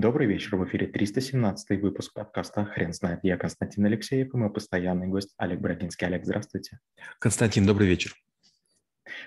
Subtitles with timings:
[0.00, 3.20] Добрый вечер, в эфире 317 выпуск подкаста «Хрен знает».
[3.22, 6.06] Я Константин Алексеев и мой постоянный гость Олег Брагинский.
[6.06, 6.78] Олег, здравствуйте.
[7.18, 8.14] Константин, добрый вечер.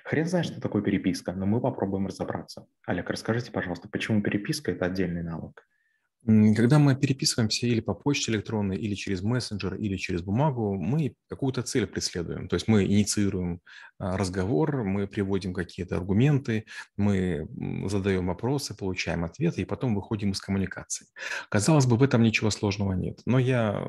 [0.04, 2.66] Хрен знает, что такое переписка, но мы попробуем разобраться.
[2.88, 5.64] Олег, расскажите, пожалуйста, почему переписка– это отдельный навык?
[6.26, 11.64] Когда мы переписываемся или по почте электронной, или через мессенджер, или через бумагу, мы какую-то
[11.64, 12.48] цель преследуем.
[12.48, 13.60] То есть мы инициируем
[14.00, 16.66] а, разговор, мы приводим какие-то аргументы,
[16.98, 17.48] мы
[17.90, 21.08] задаем вопросы, получаем ответы, и потом выходим из коммуникации.
[21.50, 23.20] Казалось бы, в этом ничего сложного нет.
[23.26, 23.84] Но я,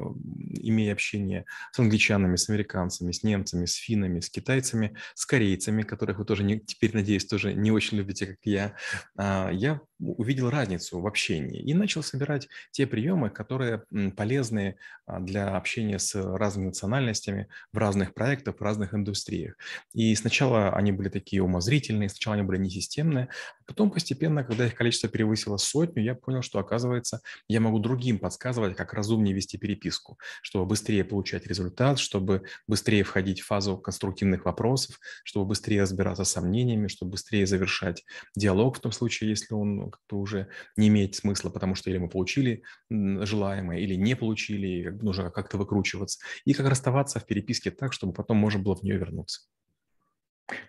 [0.61, 6.19] имея общение с англичанами, с американцами, с немцами, с финнами, с китайцами, с корейцами, которых
[6.19, 8.75] вы тоже не, теперь, надеюсь, тоже не очень любите, как я,
[9.17, 13.85] а, я увидел разницу в общении и начал собирать те приемы, которые
[14.17, 19.57] полезны а, для общения с разными национальностями в разных проектах, в разных индустриях.
[19.93, 23.29] И сначала они были такие умозрительные, сначала они были несистемные,
[23.67, 28.77] потом постепенно, когда их количество перевысило сотню, я понял, что, оказывается, я могу другим подсказывать,
[28.77, 34.99] как разумнее вести переписку, чтобы быстрее получать результат, чтобы быстрее входить в фазу конструктивных вопросов,
[35.25, 40.01] чтобы быстрее разбираться с сомнениями, чтобы быстрее завершать диалог в том случае, если он как
[40.09, 45.03] бы уже не имеет смысла, потому что или мы получили желаемое, или не получили, бы
[45.03, 48.97] нужно как-то выкручиваться, и как расставаться в переписке так, чтобы потом можно было в нее
[48.97, 49.41] вернуться.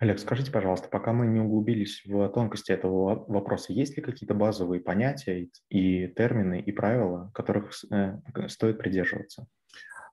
[0.00, 4.80] Олег, скажите, пожалуйста, пока мы не углубились в тонкости этого вопроса, есть ли какие-то базовые
[4.80, 9.46] понятия и термины, и правила, которых э, стоит придерживаться?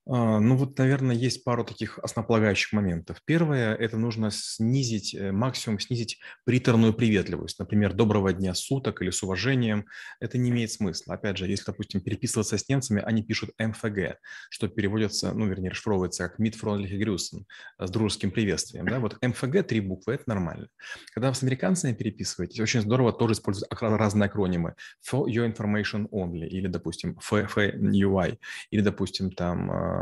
[0.06, 3.22] А, ну вот, наверное, есть пару таких основополагающих моментов.
[3.26, 7.58] Первое– это нужно снизить, э, максимум снизить приторную приветливость.
[7.60, 9.86] Например, «доброго дня суток» или «с уважением».
[10.20, 11.14] Это не имеет смысла.
[11.16, 14.18] Опять же, если, допустим, переписываться с немцами, они пишут «МФГ»,
[14.50, 17.46] что переводится, ну, вернее, расшифровывается как «Mit freundliche Grüßen»
[17.80, 18.86] с дружеским приветствием.
[18.86, 19.00] Да?
[19.00, 20.68] Вот «МФГ»– три буквы– это нормально.
[21.14, 24.76] Когда вы с американцами переписываетесь, очень здорово тоже использовать разные акронимы.
[25.10, 28.38] «For your information only» или, допустим, «FUI»
[28.70, 29.93] или, допустим, там а,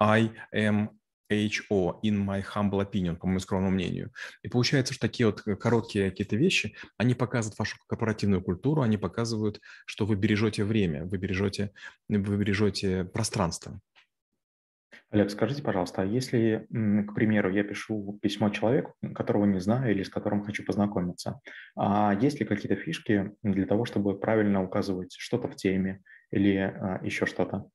[0.00, 0.88] I am
[1.30, 4.12] HO, in my humble opinion, по моему скромному мнению.
[4.42, 9.60] И получается, что такие вот короткие какие-то вещи, они показывают вашу корпоративную культуру, они показывают,
[9.86, 11.72] что вы бережете время, вы бережете,
[12.08, 13.80] вы бережете пространство.
[15.10, 20.02] Олег, скажите, пожалуйста, а если, к примеру, я пишу письмо человеку, которого не знаю или
[20.02, 21.40] с которым хочу познакомиться,
[21.76, 26.02] а есть ли какие-то фишки для того, чтобы правильно указывать что-то в теме
[26.32, 27.70] или а, еще что-то?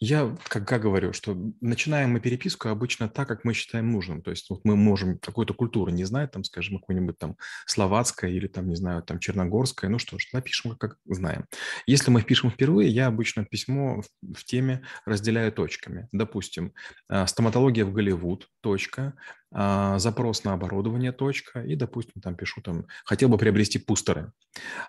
[0.00, 4.22] Я как говорю, что начинаем мы переписку обычно так, как мы считаем нужным.
[4.22, 7.36] То есть вот мы можем какую-то культуру не знать, там, скажем, какую-нибудь там
[7.66, 11.46] словацкая или там, не знаю, там черногорская, ну что ж, напишем, как знаем.
[11.86, 16.08] Если мы пишем впервые, я обычно письмо в, в теме разделяю точками.
[16.12, 16.74] Допустим,
[17.08, 19.14] э, стоматология в Голливуд, точка,
[19.50, 24.32] запрос на оборудование, точка, и, допустим, там пишу, там, хотел бы приобрести пустеры.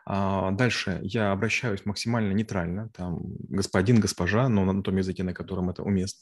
[0.06, 5.70] А, дальше я обращаюсь максимально нейтрально, там, господин, госпожа, но на том языке, на котором
[5.70, 6.20] это уместно.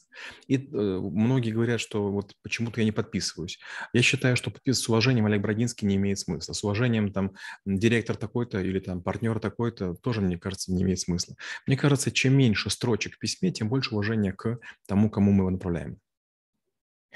[0.47, 3.59] И э, многие говорят, что вот почему-то я не подписываюсь.
[3.93, 6.53] Я считаю, что подписываться с уважением Олег Брагинский не имеет смысла.
[6.53, 7.33] С уважением там
[7.65, 11.35] директор такой-то или там партнер такой-то тоже, мне кажется, не имеет смысла.
[11.65, 15.49] Мне кажется, чем меньше строчек в письме, тем больше уважения к тому, кому мы его
[15.49, 15.99] направляем.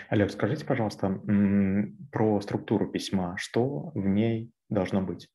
[0.10, 1.22] Олег, скажите, пожалуйста,
[2.12, 3.36] про структуру письма.
[3.38, 5.30] Что в ней должно быть?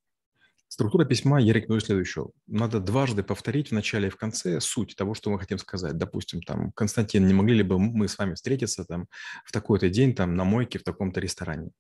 [0.69, 2.33] Структура письма я рекомендую следующую.
[2.47, 5.97] Надо дважды повторить в начале и в конце суть того, что мы хотим сказать.
[5.97, 9.06] Допустим, там, Константин, не могли ли бы мы с вами встретиться там
[9.44, 11.71] в такой-то день там на мойке в таком-то ресторане?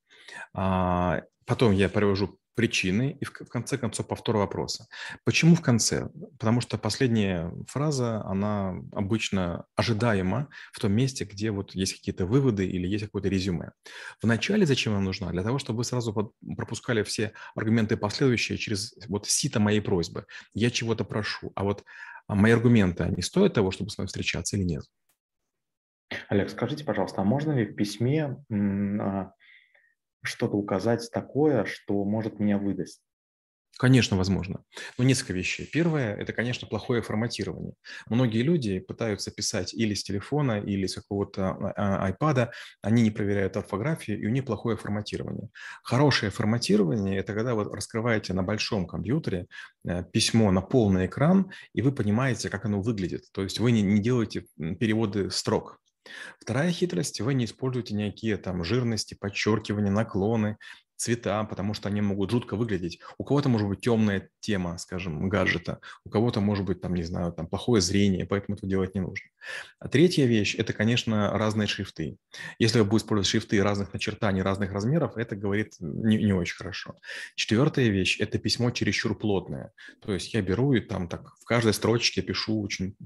[0.54, 4.88] А, потом я привожу причины и в конце концов повтор вопроса.
[5.24, 6.08] Почему в конце?
[6.38, 12.66] Потому что последняя фраза, она обычно ожидаема в том месте, где вот есть какие-то выводы
[12.66, 13.72] или есть какое-то резюме.
[14.20, 15.30] В начале зачем она нужна?
[15.30, 20.24] Для того, чтобы вы сразу пропускали все аргументы последующие через вот сито моей просьбы.
[20.54, 21.84] Я чего-то прошу, а вот
[22.26, 24.84] а мои аргументы, они стоят того, чтобы с вами встречаться или нет?
[26.28, 29.32] Олег, скажите, пожалуйста, а можно ли в письме а,
[30.26, 32.98] что-то указать такое, что может меня выдать?
[33.78, 34.62] Конечно, возможно.
[34.96, 35.68] Но несколько вещей.
[35.70, 37.74] Первое– это, конечно, плохое форматирование.
[38.08, 42.50] Многие люди пытаются писать или с телефона, или с какого-то iPad, а,
[42.80, 45.50] они не проверяют орфографию, и у них плохое форматирование.
[45.82, 49.46] Хорошее форматирование– это когда вы раскрываете на большом компьютере
[49.86, 53.24] э, письмо на полный экран, и вы понимаете, как оно выглядит.
[53.32, 55.80] То есть вы не делаете переводы строк.
[56.40, 60.58] Вторая хитрость– вы не используете никакие там жирности, подчеркивания, наклоны.
[60.96, 63.00] Цвета, потому что они могут жутко выглядеть.
[63.18, 67.32] У кого-то может быть темная тема, скажем, гаджета, у кого-то может быть, там, не знаю,
[67.32, 69.28] там плохое зрение, поэтому это делать не нужно.
[69.78, 72.16] А третья вещь– это, конечно, разные шрифты.
[72.58, 76.96] Если вы будете использовать шрифты разных начертаний, разных размеров, это говорит не, не очень хорошо.
[77.34, 79.72] Четвертая вещь– это письмо чересчур плотное.
[80.00, 82.96] То есть я беру и там так в каждой строчке пишу очень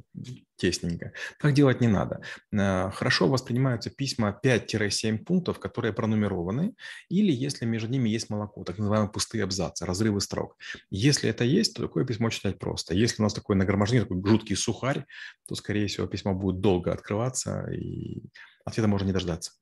[0.57, 1.13] тесненько.
[1.41, 2.21] Так делать не надо.
[2.53, 6.75] Э, хорошо воспринимаются письма 5-7 пунктов, которые пронумерованы,
[7.09, 10.57] или если между ними есть молоко, так называемые пустые абзацы, разрывы строк.
[10.91, 12.95] Если это есть, то такое письмо читать просто.
[12.95, 15.07] Если у нас такое нагромождение, такой жуткий сухарь,
[15.49, 18.25] то, скорее всего, письмо будет долго открываться, и
[18.65, 19.53] ответа можно не дождаться.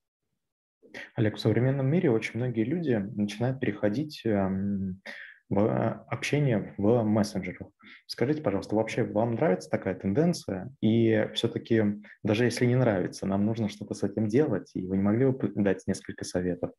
[1.14, 5.00] Олег, в современном мире очень многие люди начинают переходить эм,
[5.48, 7.68] в общение в мессенджерах.
[8.06, 10.70] Скажите, пожалуйста, вообще вам нравится такая тенденция?
[10.80, 11.82] И все-таки,
[12.22, 15.52] даже если не нравится, нам нужно что-то с этим делать, и вы не могли бы
[15.54, 16.70] дать несколько советов?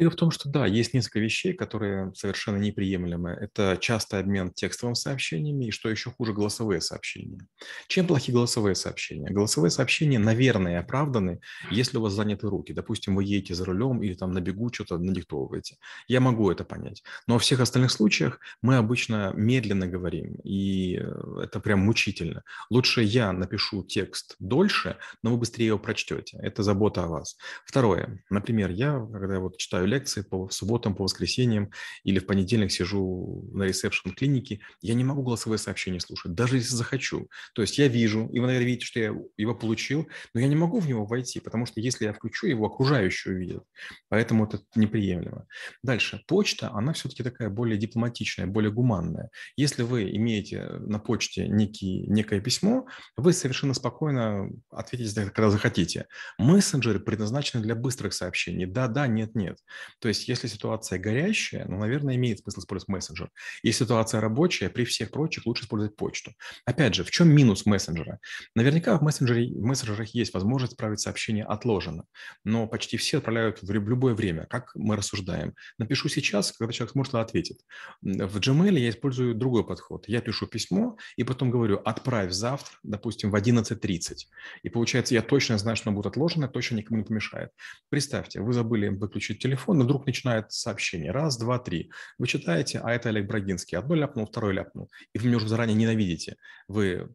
[0.00, 3.32] Дело в том, что да, есть несколько вещей, которые совершенно неприемлемы.
[3.32, 7.46] Это частый обмен текстовыми сообщениями и, что еще хуже, голосовые сообщения.
[7.86, 9.28] Чем плохи голосовые сообщения?
[9.28, 12.72] Голосовые сообщения, наверное, оправданы, если у вас заняты руки.
[12.72, 15.76] Допустим, вы едете за рулем или там на бегу что-то надиктовываете.
[16.08, 17.02] Я могу это понять.
[17.26, 22.42] Но во всех остальных случаях мы обычно медленно говорим, и э, это прям мучительно.
[22.70, 26.38] Лучше я напишу текст дольше, но вы быстрее его прочтете.
[26.40, 27.36] Это забота о вас.
[27.66, 28.24] Второе.
[28.30, 31.70] Например, я, когда вот читаю лекции по субботам, по воскресеньям
[32.04, 36.74] или в понедельник сижу на ресепшн клинике, я не могу голосовые сообщения слушать, даже если
[36.74, 37.28] захочу.
[37.54, 40.56] То есть я вижу, и вы, наверное, видите, что я его получил, но я не
[40.56, 43.64] могу в него войти, потому что если я включу, его окружающие увидят.
[44.08, 45.46] Поэтому это неприемлемо.
[45.82, 46.22] Дальше.
[46.26, 49.30] Почта, она все-таки такая более дипломатичная, более гуманная.
[49.56, 52.86] Если вы имеете на почте некий, некое письмо,
[53.16, 56.06] вы совершенно спокойно ответите, когда захотите.
[56.38, 58.66] Мессенджеры предназначены для быстрых сообщений.
[58.66, 59.58] Да, да, нет, нет.
[60.00, 63.30] То есть если ситуация горящая, ну, наверное, имеет смысл использовать мессенджер.
[63.62, 66.32] Если ситуация рабочая, при всех прочих лучше использовать почту.
[66.64, 68.18] Опять же, в чем минус мессенджера?
[68.54, 72.04] Наверняка в, мессенджере, в мессенджерах есть возможность отправить сообщение отложено,
[72.44, 75.54] но почти все отправляют в любое время, как мы рассуждаем.
[75.78, 77.60] Напишу сейчас, когда человек сможет ответит.
[78.02, 80.08] В Gmail я использую другой подход.
[80.08, 84.14] Я пишу письмо и потом говорю, отправь завтра, допустим, в 11.30.
[84.62, 87.50] И получается, я точно знаю, что оно будет отложено, точно никому не помешает.
[87.88, 91.10] Представьте, вы забыли выключить телефон, телефон, и вдруг начинает сообщение.
[91.10, 91.90] Раз, два, три.
[92.18, 93.78] Вы читаете, а это Олег Брагинский.
[93.78, 94.90] Одно ляпнул, второй ляпнул.
[95.14, 96.36] И вы меня уже заранее ненавидите.
[96.68, 97.08] Вы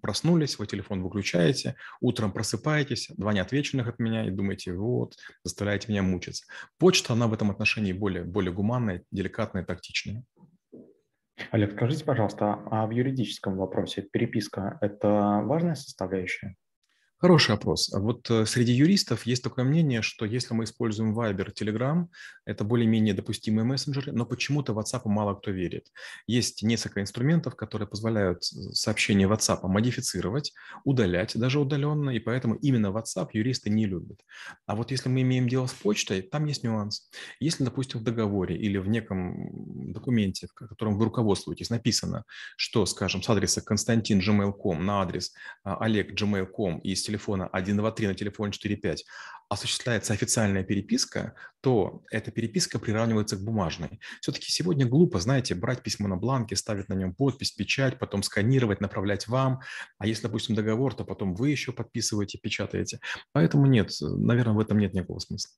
[0.00, 6.02] проснулись, свой телефон выключаете, утром просыпаетесь, два неотвеченных от меня, и думаете, вот, заставляете меня
[6.02, 6.44] мучиться.
[6.78, 10.24] Почта, она в этом отношении более, более гуманная, деликатная, тактичная.
[11.50, 16.54] Олег, скажите, пожалуйста, а в юридическом вопросе переписка– это важная составляющая?
[17.20, 17.90] Хороший опрос.
[17.92, 22.06] Вот э, среди юристов есть такое мнение, что если мы используем Viber, Telegram,
[22.46, 25.92] это более-менее допустимые мессенджеры, но почему-то WhatsApp мало кто верит.
[26.26, 33.28] Есть несколько инструментов, которые позволяют сообщения WhatsApp модифицировать, удалять даже удаленно, и поэтому именно WhatsApp
[33.34, 34.22] юристы не любят.
[34.64, 37.10] А вот если мы имеем дело с почтой, там есть нюанс.
[37.38, 42.24] Если, допустим, в договоре или в неком документе, в котором вы руководствуетесь, написано,
[42.56, 45.34] что, скажем, с адреса konstantin.gmail.com на адрес
[45.64, 49.04] а, oleg.gmail.com и телефона 123 на телефон 45
[49.48, 54.00] осуществляется официальная переписка, то эта переписка приравнивается к бумажной.
[54.20, 58.80] Все-таки сегодня глупо, знаете, брать письмо на бланке, ставить на нем подпись, печать, потом сканировать,
[58.80, 59.60] направлять вам.
[59.98, 63.00] А если, допустим, договор, то потом вы еще подписываете, печатаете.
[63.32, 65.52] Поэтому нет, наверное, в этом нет никакого смысла.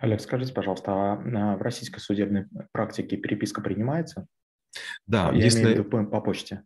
[0.00, 4.26] Олег, скажите, пожалуйста, а в российской судебной практике переписка принимается?
[5.06, 5.62] Да, Я если...
[5.62, 6.62] имею в виду по почте.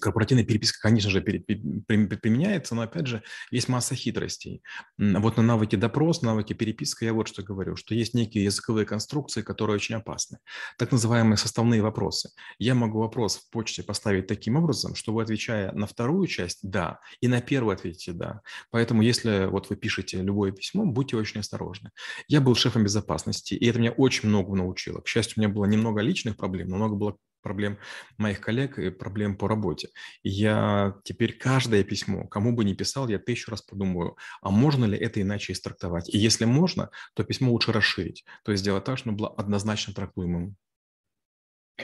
[0.00, 4.62] Корпоративная переписка, конечно же, применяется, но, опять же, есть масса хитростей.
[4.98, 9.42] Вот на навыке допрос, навыке переписка я вот что говорю, что есть некие языковые конструкции,
[9.42, 10.38] которые очень опасны.
[10.78, 12.30] Так называемые составные вопросы.
[12.58, 17.00] Я могу вопрос в почте поставить таким образом, что вы, отвечая на вторую часть «да»,
[17.20, 18.40] и на первую ответите «да».
[18.70, 21.90] Поэтому, если вот вы пишете любое письмо, будьте очень осторожны.
[22.28, 25.00] Я был шефом безопасности, и это меня очень много научило.
[25.00, 27.78] К счастью, у меня было немного личных проблем, но много было проблем
[28.18, 29.88] моих коллег и проблем по работе.
[30.22, 34.96] Я теперь каждое письмо, кому бы ни писал, я тысячу раз подумаю, а можно ли
[34.96, 36.12] это иначе истрактовать?
[36.12, 40.56] И если можно, то письмо лучше расширить, то есть сделать так, чтобы было однозначно трактуемым.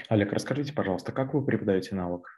[0.09, 2.38] Олег, расскажите, пожалуйста, как вы преподаете навык?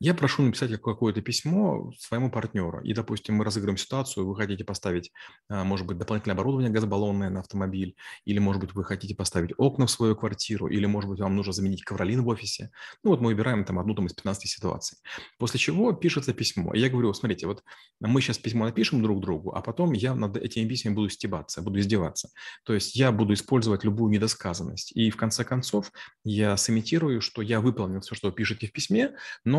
[0.00, 2.80] Я прошу написать какое-то письмо своему партнеру.
[2.80, 5.10] И, допустим, мы разыграем ситуацию, вы хотите поставить,
[5.48, 9.86] а, может быть, дополнительное оборудование газобаллонное на автомобиль, или, может быть, вы хотите поставить окна
[9.86, 12.70] в свою квартиру, или, может быть, вам нужно заменить ковролин в офисе.
[13.02, 14.98] Ну вот мы выбираем там одну там, из 15 ситуаций.
[15.38, 16.74] После чего пишется письмо.
[16.74, 17.62] И я говорю, смотрите, вот
[18.00, 21.78] мы сейчас письмо напишем друг другу, а потом я над этими письмами буду стебаться, буду
[21.80, 22.30] издеваться.
[22.64, 24.92] То есть я буду использовать любую недосказанность.
[24.92, 25.90] И в конце концов
[26.24, 29.53] я сымитирую, что я выполнил все, что вы пишете в письме, но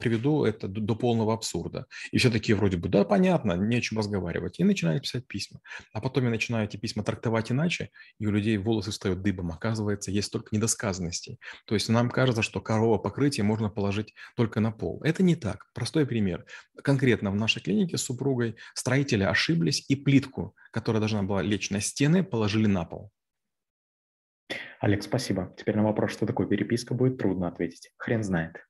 [0.00, 1.86] приведу это до, до полного абсурда.
[2.12, 4.58] И все такие вроде бы, да, понятно, не о чем разговаривать.
[4.58, 5.60] И начинают писать письма.
[5.92, 9.50] А потом я начинаю эти письма трактовать иначе, и у людей волосы встают дыбом.
[9.50, 11.38] Оказывается, есть только недосказанностей.
[11.66, 15.02] То есть нам кажется, что коровое покрытие можно положить только на пол.
[15.02, 15.66] Это не так.
[15.74, 16.44] Простой пример.
[16.82, 21.80] Конкретно в нашей клинике с супругой строители ошиблись и плитку, которая должна была лечь на
[21.80, 23.10] стены, положили на пол.
[24.80, 25.54] Олег, спасибо.
[25.56, 27.90] Теперь на вопрос, что такое переписка, будет трудно ответить.
[27.96, 28.67] Хрен знает.